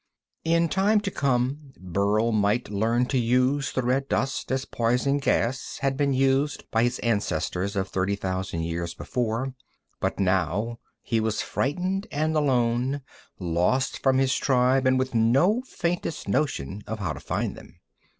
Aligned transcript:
In 0.43 0.67
time 0.67 0.99
to 1.01 1.11
come, 1.11 1.73
Burl 1.77 2.31
might 2.31 2.71
learn 2.71 3.05
to 3.05 3.19
use 3.19 3.71
the 3.71 3.83
red 3.83 4.09
dust 4.09 4.51
as 4.51 4.65
poison 4.65 5.19
gas 5.19 5.77
had 5.81 5.95
been 5.95 6.11
used 6.11 6.63
by 6.71 6.81
his 6.81 6.97
ancestors 7.01 7.75
of 7.75 7.87
thirty 7.87 8.15
thousand 8.15 8.63
years 8.63 8.95
before, 8.95 9.53
but 9.99 10.19
now 10.19 10.79
he 11.03 11.19
was 11.19 11.43
frightened 11.43 12.07
and 12.11 12.35
alone, 12.35 13.01
lost 13.37 14.01
from 14.01 14.17
his 14.17 14.35
tribe, 14.35 14.87
and 14.87 14.97
with 14.97 15.13
no 15.13 15.61
faintest 15.67 16.27
notion 16.27 16.81
of 16.87 16.97
how 16.97 17.13
to 17.13 17.19
find 17.19 17.55
them. 17.55 17.79